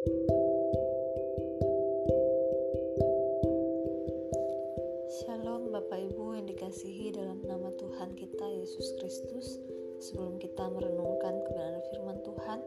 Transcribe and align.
Shalom 0.00 0.16
Bapak 5.68 6.00
Ibu 6.00 6.40
yang 6.40 6.48
dikasihi 6.48 7.12
dalam 7.12 7.44
nama 7.44 7.68
Tuhan 7.76 8.16
kita 8.16 8.48
Yesus 8.48 8.96
Kristus. 8.96 9.60
Sebelum 10.00 10.40
kita 10.40 10.72
merenungkan 10.72 11.44
kebenaran 11.44 11.84
firman 11.92 12.16
Tuhan 12.24 12.64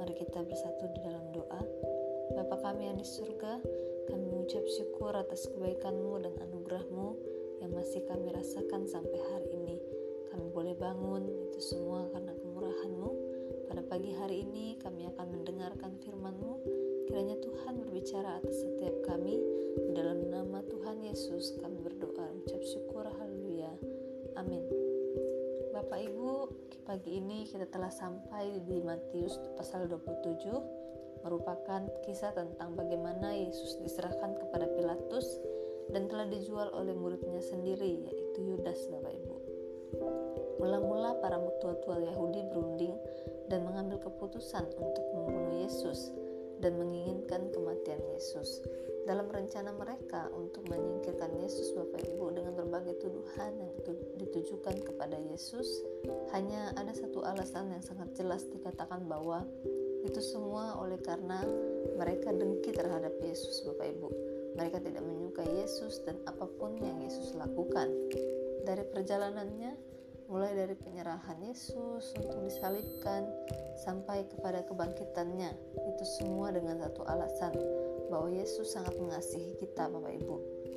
Mari 0.00 0.24
kita 0.24 0.40
bersatu 0.40 0.88
di 0.96 1.04
dalam 1.04 1.28
doa. 1.36 1.60
Bapa 2.40 2.56
kami 2.64 2.88
yang 2.88 2.96
di 2.96 3.04
surga 3.04 3.60
Kami 4.08 4.24
mengucap 4.24 4.64
syukur 4.80 5.12
atas 5.12 5.52
kebaikanmu 5.52 6.24
dan 6.24 6.32
anugerahmu 6.48 7.12
Yang 7.60 7.72
masih 7.76 8.08
kami 8.08 8.32
rasakan 8.32 8.88
sampai 8.88 9.20
hari 9.28 9.52
ini. 9.52 9.76
Kami 10.32 10.48
boleh 10.48 10.72
bangun 10.80 11.28
itu 11.28 11.60
semua 11.60 12.08
karena 12.08 12.32
kemurahanmu. 12.40 13.10
Pada 13.70 13.86
pagi 13.86 14.10
hari 14.10 14.42
ini 14.42 14.74
kami 14.82 15.06
akan 15.06 15.26
mendengarkan 15.30 15.94
firman-Mu 16.02 16.49
Kiranya 17.10 17.42
Tuhan 17.42 17.74
berbicara 17.82 18.38
atas 18.38 18.62
setiap 18.62 18.94
kami. 19.02 19.42
Dalam 19.98 20.30
nama 20.30 20.62
Tuhan 20.62 21.02
Yesus 21.02 21.58
kami 21.58 21.82
berdoa 21.82 22.30
ucap 22.38 22.62
syukur 22.62 23.02
haleluya. 23.02 23.74
Amin. 24.38 24.62
Bapak 25.74 26.06
Ibu 26.06 26.54
pagi 26.86 27.18
ini 27.18 27.50
kita 27.50 27.66
telah 27.66 27.90
sampai 27.90 28.62
di 28.62 28.78
Matius 28.78 29.42
pasal 29.58 29.90
27 29.90 31.26
merupakan 31.26 31.82
kisah 32.06 32.30
tentang 32.30 32.78
bagaimana 32.78 33.34
Yesus 33.34 33.82
diserahkan 33.82 34.38
kepada 34.38 34.70
Pilatus 34.70 35.26
dan 35.90 36.06
telah 36.06 36.30
dijual 36.30 36.70
oleh 36.78 36.94
muridnya 36.94 37.42
sendiri 37.42 38.06
yaitu 38.06 38.38
Yudas 38.38 38.86
Bapak 38.86 39.18
Ibu. 39.18 39.36
Mula-mula 40.62 41.18
para 41.18 41.42
tua-tua 41.58 42.06
Yahudi 42.06 42.46
berunding 42.54 42.94
dan 43.50 43.66
mengambil 43.66 43.98
keputusan 43.98 44.62
untuk 44.78 45.02
membunuh 45.10 45.66
Yesus 45.66 46.14
dan 46.60 46.76
menginginkan 46.76 47.48
kematian 47.50 48.00
Yesus. 48.14 48.60
Dalam 49.08 49.32
rencana 49.32 49.72
mereka 49.72 50.28
untuk 50.36 50.68
menyingkirkan 50.68 51.32
Yesus 51.40 51.72
Bapak 51.72 52.04
Ibu 52.04 52.36
dengan 52.36 52.52
berbagai 52.52 53.00
tuduhan 53.00 53.56
yang 53.56 53.72
ditujukan 54.20 54.76
kepada 54.84 55.16
Yesus, 55.16 55.66
hanya 56.36 56.70
ada 56.76 56.92
satu 56.92 57.24
alasan 57.24 57.72
yang 57.72 57.82
sangat 57.82 58.12
jelas 58.14 58.44
dikatakan 58.52 59.08
bahwa 59.08 59.42
itu 60.04 60.20
semua 60.20 60.76
oleh 60.80 61.00
karena 61.00 61.44
mereka 61.96 62.32
dengki 62.32 62.72
terhadap 62.76 63.12
Yesus 63.24 63.64
Bapak 63.64 63.88
Ibu. 63.88 64.08
Mereka 64.60 64.84
tidak 64.84 65.04
menyukai 65.04 65.48
Yesus 65.48 66.04
dan 66.04 66.20
apa 66.28 66.44
pun 66.44 66.76
yang 66.76 67.00
Yesus 67.00 67.32
lakukan. 67.36 67.88
Dari 68.68 68.84
perjalanannya, 68.84 69.89
mulai 70.30 70.54
dari 70.54 70.78
penyerahan 70.78 71.42
Yesus 71.42 72.14
untuk 72.14 72.38
disalibkan 72.46 73.26
sampai 73.82 74.22
kepada 74.30 74.62
kebangkitannya. 74.62 75.50
Itu 75.74 76.04
semua 76.06 76.54
dengan 76.54 76.78
satu 76.78 77.02
alasan 77.02 77.50
bahwa 78.06 78.30
Yesus 78.30 78.70
sangat 78.70 78.94
mengasihi 78.94 79.58
kita 79.58 79.90
Bapak 79.90 80.14
Ibu. 80.22 80.36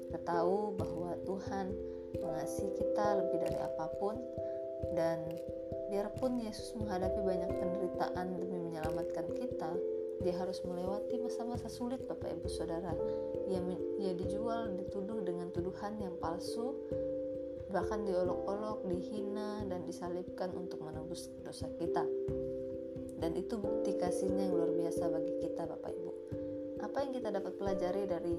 Kita 0.09 0.19
tahu 0.25 0.73
bahwa 0.73 1.13
Tuhan 1.21 1.69
mengasihi 2.17 2.73
kita 2.81 3.05
lebih 3.21 3.37
dari 3.45 3.57
apa 3.61 3.85
pun 4.01 4.17
dan 4.97 5.21
biarpun 5.93 6.41
Yesus 6.41 6.73
menghadapi 6.73 7.21
banyak 7.21 7.51
penderitaan 7.53 8.33
demi 8.41 8.57
menyelamatkan 8.57 9.29
kita, 9.37 9.69
dia 10.25 10.33
harus 10.33 10.65
melewati 10.65 11.21
masa-masa 11.21 11.69
sulit 11.69 12.01
Bapak 12.09 12.33
Ibu 12.41 12.49
Saudara. 12.49 12.97
Ia, 13.53 13.61
ia 14.01 14.17
dijual, 14.17 14.73
dituduh 14.81 15.21
dengan 15.21 15.53
tuduhan 15.53 16.01
yang 16.01 16.17
palsu 16.17 16.73
bahkan 17.73 18.05
diolok-olok, 18.05 18.85
dihina, 18.85 19.65
dan 19.65 19.81
disalibkan 19.89 20.53
untuk 20.53 20.85
menebus 20.85 21.33
dosa 21.41 21.65
kita. 21.81 22.05
Dan 23.17 23.33
itu 23.33 23.57
bukti 23.57 23.97
kasihnya 23.97 24.45
yang 24.45 24.53
luar 24.53 24.71
biasa 24.77 25.09
bagi 25.09 25.33
kita 25.41 25.65
Bapak 25.65 25.89
Ibu. 25.89 26.11
Apa 26.85 26.97
yang 27.01 27.11
kita 27.17 27.33
dapat 27.33 27.57
pelajari 27.57 28.03
dari 28.05 28.35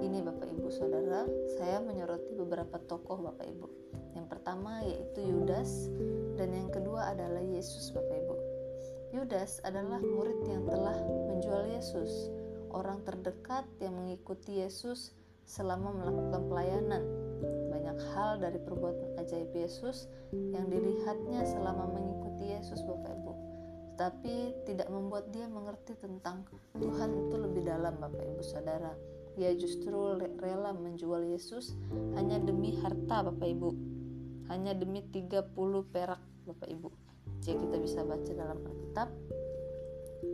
ini 0.00 0.24
Bapak 0.24 0.48
Ibu 0.48 0.68
Saudara? 0.72 1.28
Saya 1.60 1.84
menyoroti 1.84 2.32
beberapa 2.32 2.80
tokoh 2.80 3.20
Bapak 3.20 3.44
Ibu. 3.44 3.68
Yang 4.16 4.26
pertama 4.32 4.80
yaitu 4.80 5.20
Yudas 5.20 5.92
dan 6.40 6.56
yang 6.56 6.72
kedua 6.72 7.12
adalah 7.12 7.44
Yesus 7.44 7.92
Bapak 7.92 8.16
Ibu. 8.16 8.36
Yudas 9.12 9.60
adalah 9.62 10.00
murid 10.00 10.40
yang 10.48 10.64
telah 10.64 10.96
menjual 11.28 11.70
Yesus, 11.70 12.32
orang 12.72 13.02
terdekat 13.04 13.66
yang 13.78 13.94
mengikuti 13.94 14.62
Yesus 14.62 15.14
selama 15.46 15.92
melakukan 15.94 16.42
pelayanan 16.50 17.04
hal 18.12 18.42
dari 18.42 18.58
perbuatan 18.60 19.18
ajaib 19.20 19.50
Yesus 19.54 20.10
yang 20.32 20.66
dilihatnya 20.70 21.46
selama 21.46 21.90
mengikuti 21.90 22.50
Yesus 22.54 22.82
Bapak 22.84 23.14
Ibu. 23.14 23.32
Tetapi 23.94 24.34
tidak 24.66 24.88
membuat 24.90 25.30
dia 25.30 25.46
mengerti 25.46 25.94
tentang 25.94 26.42
Tuhan 26.74 27.10
itu 27.14 27.34
lebih 27.38 27.62
dalam 27.62 27.94
Bapak 28.02 28.24
Ibu 28.26 28.42
Saudara. 28.42 28.90
Dia 29.34 29.54
justru 29.54 30.18
rela 30.38 30.74
menjual 30.74 31.26
Yesus 31.26 31.74
hanya 32.18 32.38
demi 32.42 32.74
harta 32.82 33.26
Bapak 33.30 33.48
Ibu. 33.48 33.70
Hanya 34.50 34.74
demi 34.74 35.02
30 35.10 35.54
perak 35.90 36.22
Bapak 36.46 36.68
Ibu. 36.68 36.88
Jika 37.42 37.56
kita 37.60 37.76
bisa 37.78 38.00
baca 38.02 38.30
dalam 38.34 38.58
Alkitab 38.60 39.08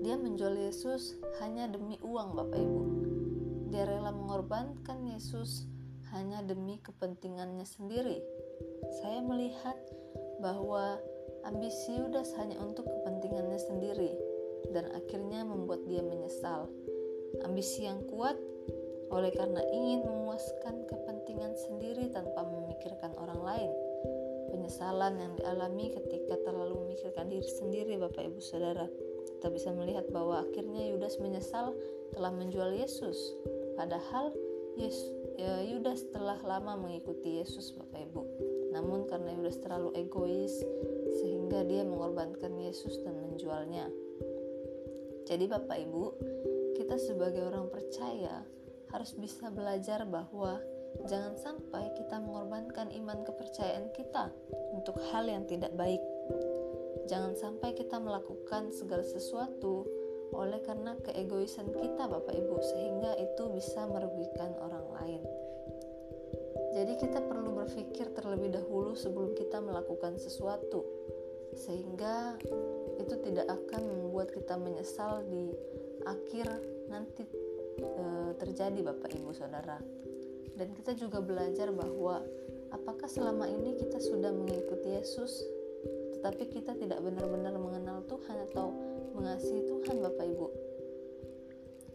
dia 0.00 0.15
menjual 0.15 0.54
Yesus 0.54 1.19
hanya 1.43 1.66
demi 1.66 1.99
uang 2.00 2.38
Bapak 2.38 2.56
Ibu. 2.56 2.82
Dia 3.75 3.84
rela 3.91 4.15
mengorbankan 4.15 5.10
Yesus 5.10 5.66
hanya 6.15 6.43
demi 6.43 6.78
kepentingannya 6.82 7.65
sendiri. 7.65 8.19
Saya 9.03 9.22
melihat 9.22 9.76
bahwa 10.43 10.98
ambisi 11.47 11.97
Yudas 11.97 12.34
hanya 12.41 12.59
untuk 12.60 12.88
kepentingannya 12.88 13.60
sendiri 13.60 14.12
dan 14.75 14.91
akhirnya 14.93 15.47
membuat 15.47 15.84
dia 15.87 16.03
menyesal. 16.03 16.69
Ambisi 17.47 17.87
yang 17.87 18.03
kuat 18.10 18.37
oleh 19.10 19.31
karena 19.34 19.62
ingin 19.75 20.06
memuaskan 20.06 20.87
kepentingan 20.87 21.54
sendiri 21.66 22.10
tanpa 22.15 22.47
memikirkan 22.47 23.15
orang 23.19 23.41
lain. 23.43 23.70
Penyesalan 24.50 25.15
yang 25.19 25.32
dialami 25.38 25.94
ketika 25.94 26.34
terlalu 26.43 26.87
memikirkan 26.87 27.31
diri 27.31 27.47
sendiri 27.47 27.94
Bapak 27.99 28.26
Ibu 28.26 28.43
Saudara. 28.43 28.87
Kita 29.38 29.47
bisa 29.50 29.70
melihat 29.70 30.10
bahwa 30.10 30.43
akhirnya 30.43 30.91
Yudas 30.91 31.22
menyesal 31.22 31.75
telah 32.10 32.34
menjual 32.34 32.75
Yesus. 32.75 33.38
Padahal 33.78 34.34
Yesus 34.75 35.19
Yudas 35.41 36.05
telah 36.12 36.37
lama 36.45 36.77
mengikuti 36.77 37.41
Yesus 37.41 37.73
Bapak 37.73 38.01
Ibu. 38.12 38.23
Namun 38.77 39.09
karena 39.09 39.33
Yudas 39.33 39.56
terlalu 39.61 39.97
egois 39.97 40.53
sehingga 41.21 41.65
dia 41.65 41.83
mengorbankan 41.83 42.55
Yesus 42.61 43.01
dan 43.01 43.17
menjualnya. 43.19 43.89
Jadi 45.25 45.45
Bapak 45.49 45.79
Ibu, 45.79 46.05
kita 46.77 46.97
sebagai 47.00 47.47
orang 47.47 47.71
percaya 47.71 48.43
harus 48.91 49.15
bisa 49.15 49.49
belajar 49.49 50.03
bahwa 50.05 50.59
jangan 51.06 51.39
sampai 51.39 51.87
kita 51.95 52.19
mengorbankan 52.19 52.91
iman 52.91 53.23
kepercayaan 53.23 53.95
kita 53.95 54.34
untuk 54.75 54.99
hal 55.15 55.25
yang 55.31 55.47
tidak 55.47 55.71
baik. 55.79 56.03
Jangan 57.06 57.34
sampai 57.39 57.75
kita 57.75 57.97
melakukan 58.03 58.75
segala 58.75 59.06
sesuatu 59.06 59.87
oleh 60.35 60.63
karena 60.63 60.95
keegoisan 61.03 61.71
kita 61.75 62.07
Bapak 62.07 62.35
Ibu 62.35 62.57
sehingga 62.63 63.19
itu 63.19 63.51
bisa 63.51 63.87
merugikan 63.87 64.55
orang 64.63 64.87
lain. 65.01 65.23
Jadi 66.71 66.93
kita 67.03 67.19
perlu 67.27 67.51
berpikir 67.59 68.15
terlebih 68.15 68.55
dahulu 68.55 68.95
sebelum 68.95 69.35
kita 69.35 69.59
melakukan 69.59 70.17
sesuatu 70.23 70.87
sehingga 71.59 72.39
itu 73.03 73.15
tidak 73.27 73.51
akan 73.51 73.83
membuat 73.91 74.31
kita 74.31 74.55
menyesal 74.55 75.27
di 75.27 75.51
akhir 76.07 76.47
nanti 76.87 77.27
e, 77.83 78.05
terjadi 78.39 78.87
Bapak 78.87 79.11
Ibu 79.19 79.35
Saudara. 79.35 79.83
Dan 80.55 80.71
kita 80.79 80.95
juga 80.95 81.19
belajar 81.19 81.75
bahwa 81.75 82.23
apakah 82.71 83.11
selama 83.11 83.51
ini 83.51 83.75
kita 83.75 83.99
sudah 83.99 84.31
mengikuti 84.31 84.95
Yesus 84.95 85.43
tetapi 86.21 86.53
kita 86.53 86.77
tidak 86.77 87.01
benar-benar 87.01 87.57
mengenal 87.57 88.05
Tuhan 88.05 88.45
atau 88.53 88.77
mengasihi 89.20 89.69
Tuhan 89.69 90.00
Bapak 90.00 90.25
Ibu. 90.25 90.47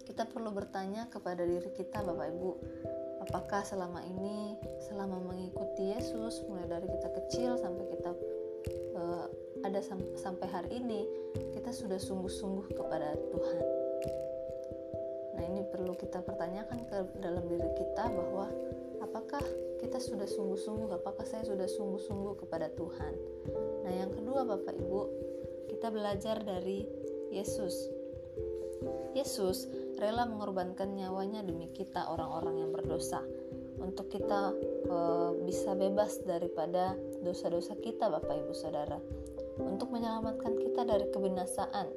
Kita 0.06 0.30
perlu 0.30 0.54
bertanya 0.54 1.10
kepada 1.10 1.42
diri 1.42 1.74
kita 1.74 2.06
Bapak 2.06 2.30
Ibu, 2.30 2.52
apakah 3.26 3.66
selama 3.66 4.06
ini 4.06 4.54
selama 4.86 5.18
mengikuti 5.18 5.90
Yesus 5.98 6.46
mulai 6.46 6.70
dari 6.70 6.86
kita 6.86 7.10
kecil 7.10 7.58
sampai 7.58 7.86
kita 7.90 8.12
uh, 8.94 9.26
ada 9.66 9.82
sam 9.82 9.98
sampai 10.14 10.46
hari 10.46 10.70
ini 10.78 11.10
kita 11.58 11.74
sudah 11.74 11.98
sungguh-sungguh 11.98 12.70
kepada 12.78 13.18
Tuhan. 13.34 13.66
Nah, 15.36 15.44
ini 15.50 15.66
perlu 15.68 15.98
kita 15.98 16.22
pertanyakan 16.22 16.86
ke 16.86 16.98
dalam 17.20 17.44
diri 17.50 17.70
kita 17.74 18.06
bahwa 18.08 18.48
apakah 19.02 19.42
kita 19.82 19.98
sudah 19.98 20.30
sungguh-sungguh, 20.30 20.94
apakah 20.94 21.26
saya 21.26 21.44
sudah 21.44 21.66
sungguh-sungguh 21.66 22.46
kepada 22.46 22.70
Tuhan. 22.78 23.14
Nah, 23.84 23.94
yang 23.98 24.14
kedua 24.14 24.46
Bapak 24.46 24.78
Ibu, 24.78 25.02
kita 25.74 25.90
belajar 25.92 26.40
dari 26.46 27.05
Yesus. 27.36 27.76
Yesus 29.12 29.68
rela 30.00 30.24
mengorbankan 30.28 30.96
nyawanya 30.96 31.44
demi 31.44 31.68
kita 31.72 32.08
orang-orang 32.08 32.64
yang 32.64 32.72
berdosa 32.72 33.24
untuk 33.80 34.08
kita 34.08 34.56
e, 34.88 34.98
bisa 35.44 35.76
bebas 35.76 36.20
daripada 36.24 36.96
dosa-dosa 37.24 37.76
kita 37.80 38.08
Bapak 38.08 38.44
Ibu 38.44 38.54
Saudara 38.56 39.00
untuk 39.60 39.92
menyelamatkan 39.92 40.56
kita 40.60 40.84
dari 40.84 41.08
kebinasaan 41.12 41.88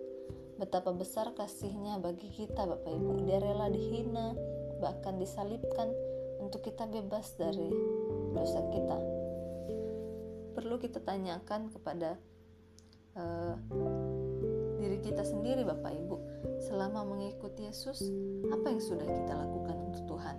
betapa 0.58 0.90
besar 0.90 1.30
kasihnya 1.38 2.02
bagi 2.02 2.30
kita 2.34 2.66
Bapak 2.66 2.90
Ibu. 2.90 3.26
Dia 3.26 3.38
rela 3.38 3.70
dihina, 3.70 4.34
bahkan 4.82 5.18
disalibkan 5.18 5.90
untuk 6.42 6.66
kita 6.66 6.86
bebas 6.90 7.34
dari 7.38 7.70
dosa 8.34 8.62
kita. 8.74 8.98
Perlu 10.58 10.82
kita 10.82 10.98
tanyakan 10.98 11.70
kepada 11.70 12.18
kita 15.18 15.34
sendiri 15.34 15.66
Bapak 15.66 15.98
Ibu, 15.98 16.14
selama 16.62 17.02
mengikuti 17.02 17.66
Yesus, 17.66 18.06
apa 18.54 18.70
yang 18.70 18.78
sudah 18.78 19.02
kita 19.02 19.34
lakukan 19.34 19.74
untuk 19.90 20.14
Tuhan? 20.14 20.38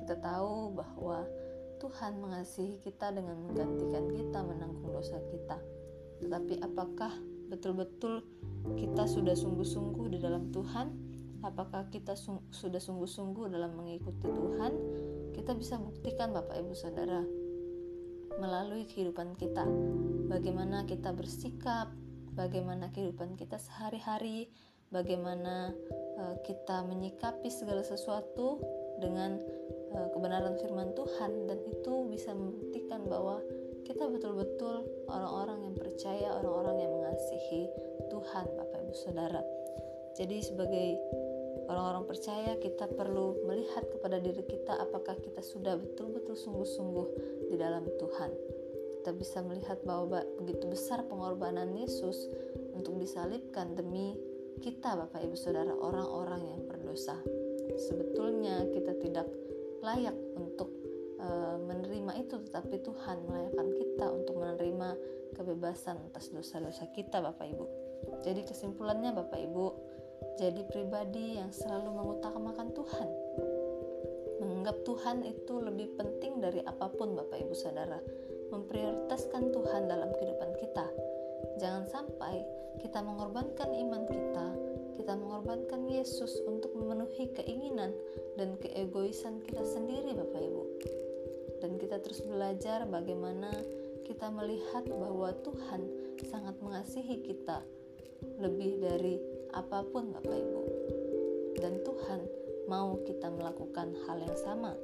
Kita 0.00 0.16
tahu 0.16 0.72
bahwa 0.72 1.28
Tuhan 1.76 2.24
mengasihi 2.24 2.80
kita 2.80 3.12
dengan 3.12 3.36
menggantikan 3.44 4.08
kita 4.08 4.40
menanggung 4.40 4.96
dosa 4.96 5.20
kita. 5.28 5.60
Tetapi 6.24 6.56
apakah 6.64 7.12
betul-betul 7.52 8.24
kita 8.80 9.04
sudah 9.04 9.36
sungguh-sungguh 9.36 10.16
di 10.16 10.18
dalam 10.24 10.48
Tuhan? 10.56 10.88
Apakah 11.44 11.92
kita 11.92 12.16
sung 12.16 12.48
sudah 12.48 12.80
sungguh-sungguh 12.80 13.52
dalam 13.52 13.76
mengikuti 13.76 14.24
Tuhan? 14.24 14.72
Kita 15.36 15.52
bisa 15.52 15.76
buktikan 15.76 16.32
Bapak 16.32 16.64
Ibu 16.64 16.72
Saudara 16.72 17.20
melalui 18.40 18.88
kehidupan 18.88 19.36
kita. 19.36 19.68
Bagaimana 20.32 20.88
kita 20.88 21.12
bersikap, 21.12 21.92
bagaimana 22.34 22.90
kehidupan 22.90 23.38
kita 23.38 23.56
sehari-hari, 23.58 24.50
bagaimana 24.90 25.70
uh, 26.18 26.36
kita 26.42 26.82
menyikapi 26.86 27.48
segala 27.50 27.82
sesuatu 27.82 28.60
dengan 28.98 29.38
uh, 29.94 30.08
kebenaran 30.14 30.58
firman 30.58 30.94
Tuhan 30.94 31.50
dan 31.50 31.58
itu 31.66 32.06
bisa 32.10 32.34
membuktikan 32.34 33.06
bahwa 33.06 33.42
kita 33.84 34.08
betul-betul 34.08 34.86
orang-orang 35.06 35.70
yang 35.70 35.76
percaya, 35.76 36.28
orang-orang 36.40 36.76
yang 36.82 36.92
mengasihi 36.92 37.68
Tuhan, 38.08 38.46
Bapak 38.56 38.78
Ibu 38.80 38.94
Saudara. 38.96 39.42
Jadi 40.14 40.40
sebagai 40.40 40.88
orang-orang 41.68 42.04
percaya 42.08 42.56
kita 42.60 42.88
perlu 42.92 43.44
melihat 43.44 43.84
kepada 43.88 44.20
diri 44.20 44.40
kita 44.46 44.78
apakah 44.78 45.16
kita 45.20 45.40
sudah 45.42 45.76
betul-betul 45.76 46.36
sungguh-sungguh 46.36 47.06
di 47.52 47.56
dalam 47.60 47.84
Tuhan. 48.00 48.30
Kita 49.04 49.20
bisa 49.20 49.44
melihat 49.44 49.84
bahwa 49.84 50.24
begitu 50.40 50.64
besar 50.64 51.04
pengorbanan 51.04 51.76
Yesus 51.76 52.24
untuk 52.72 52.96
disalibkan 52.96 53.76
demi 53.76 54.16
kita 54.64 54.96
Bapak 54.96 55.20
Ibu 55.28 55.36
Saudara 55.36 55.76
orang-orang 55.76 56.40
yang 56.40 56.64
berdosa. 56.64 57.12
Sebetulnya 57.76 58.64
kita 58.72 58.96
tidak 59.04 59.28
layak 59.84 60.16
untuk 60.40 60.72
uh, 61.20 61.60
menerima 61.60 62.16
itu 62.16 62.48
tetapi 62.48 62.80
Tuhan 62.80 63.28
melayakkan 63.28 63.68
kita 63.76 64.08
untuk 64.08 64.40
menerima 64.40 64.96
kebebasan 65.36 66.00
atas 66.08 66.32
dosa-dosa 66.32 66.88
kita 66.96 67.20
Bapak 67.20 67.44
Ibu. 67.44 67.64
Jadi 68.24 68.40
kesimpulannya 68.48 69.12
Bapak 69.12 69.36
Ibu, 69.36 69.66
jadi 70.40 70.64
pribadi 70.64 71.36
yang 71.36 71.52
selalu 71.52 71.92
mengutamakan 71.92 72.72
Tuhan. 72.72 73.08
Menganggap 74.40 74.80
Tuhan 74.88 75.28
itu 75.28 75.60
lebih 75.60 75.92
penting 76.00 76.40
dari 76.40 76.64
apa 76.64 76.88
pun 76.88 77.12
Bapak 77.12 77.36
Ibu 77.44 77.52
Saudara. 77.52 78.23
Memprioritaskan 78.50 79.52
Tuhan 79.52 79.88
dalam 79.88 80.10
kehidupan 80.12 80.50
kita. 80.60 80.86
Jangan 81.60 81.84
sampai 81.86 82.42
kita 82.82 83.00
mengorbankan 83.04 83.70
iman 83.70 84.02
kita, 84.08 84.46
kita 84.98 85.14
mengorbankan 85.14 85.86
Yesus 85.86 86.42
untuk 86.48 86.74
memenuhi 86.74 87.30
keinginan 87.36 87.94
dan 88.34 88.58
keegoisan 88.58 89.40
kita 89.46 89.62
sendiri 89.62 90.12
Bapak 90.12 90.42
Ibu. 90.42 90.62
Dan 91.62 91.80
kita 91.80 92.02
terus 92.02 92.20
belajar 92.20 92.84
bagaimana 92.84 93.48
kita 94.04 94.28
melihat 94.28 94.84
bahwa 94.90 95.32
Tuhan 95.40 95.88
sangat 96.28 96.56
mengasihi 96.60 97.24
kita 97.24 97.64
lebih 98.40 98.80
dari 98.84 99.16
apa 99.56 99.80
pun 99.86 100.12
Bapak 100.12 100.36
Ibu. 100.36 100.62
Dan 101.56 101.80
Tuhan 101.80 102.20
mau 102.68 103.00
kita 103.04 103.32
melakukan 103.32 103.96
hal 104.04 104.18
yang 104.20 104.36
sama. 104.36 104.76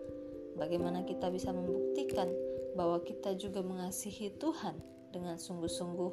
Bagaimana 0.57 1.07
kita 1.07 1.31
bisa 1.31 1.55
membuktikan 1.55 2.29
bahwa 2.75 3.03
kita 3.03 3.35
juga 3.35 3.63
mengasihi 3.65 4.35
Tuhan 4.39 4.79
dengan 5.11 5.35
sungguh-sungguh 5.35 6.13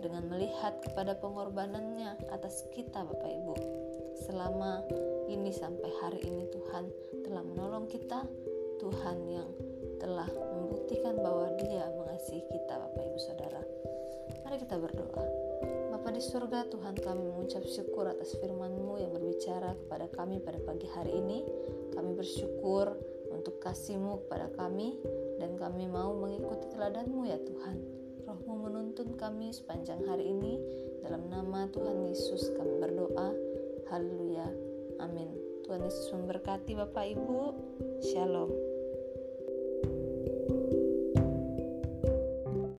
dengan 0.00 0.24
melihat 0.28 0.80
kepada 0.80 1.16
pengorbanannya 1.20 2.16
atas 2.32 2.64
kita 2.72 3.04
Bapak 3.04 3.28
Ibu. 3.28 3.54
Selama 4.24 4.82
ini 5.28 5.52
sampai 5.52 5.90
hari 6.00 6.20
ini 6.24 6.48
Tuhan 6.48 6.88
telah 7.28 7.44
menolong 7.44 7.86
kita, 7.86 8.24
Tuhan 8.80 9.18
yang 9.28 9.48
telah 9.98 10.30
membuktikan 10.30 11.18
bahwa 11.18 11.52
Dia 11.60 11.90
mengasihi 11.92 12.42
kita, 12.48 12.74
Bapak 12.78 13.02
Ibu 13.04 13.18
Saudara. 13.20 13.62
Mari 14.46 14.56
kita 14.64 14.80
berdoa. 14.80 15.24
Bapa 15.92 16.08
di 16.14 16.22
surga, 16.22 16.70
Tuhan 16.72 16.94
kami 16.96 17.26
mengucap 17.26 17.66
syukur 17.66 18.08
atas 18.08 18.32
firman-Mu 18.38 18.96
yang 19.02 19.12
berbicara 19.12 19.76
kepada 19.76 20.06
kami 20.14 20.40
pada 20.40 20.56
pagi 20.62 20.88
hari 20.88 21.20
ini. 21.20 21.44
Kami 21.92 22.14
bersyukur 22.14 22.96
untuk 23.38 23.62
kasih-Mu 23.62 24.26
kepada 24.26 24.50
kami 24.58 24.98
dan 25.38 25.54
kami 25.54 25.86
mau 25.86 26.10
mengikuti 26.18 26.66
teladan-Mu 26.74 27.22
ya 27.30 27.38
Tuhan. 27.38 27.78
Roh-Mu 28.26 28.68
menuntun 28.68 29.14
kami 29.14 29.54
sepanjang 29.54 30.02
hari 30.04 30.28
ini. 30.28 30.58
Dalam 31.06 31.30
nama 31.30 31.70
Tuhan 31.70 32.04
Yesus 32.10 32.50
kami 32.58 32.82
berdoa. 32.82 33.32
Haleluya. 33.88 34.50
Amin. 35.00 35.30
Tuhan 35.64 35.80
Yesus 35.86 36.10
memberkati 36.12 36.76
Bapak 36.76 37.14
Ibu. 37.14 37.40
Shalom. 38.02 38.77